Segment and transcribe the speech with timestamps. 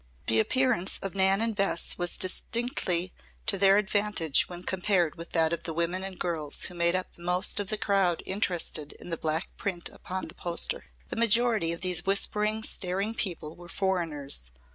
[0.25, 3.13] The appearance of Nan and Bess was distinctly
[3.45, 7.13] to their advantage when compared with that of the women and girls who made up
[7.13, 10.85] the most of the crowd interested in the black print upon the poster.
[11.09, 14.49] The majority of these whispering, staring people were foreigners.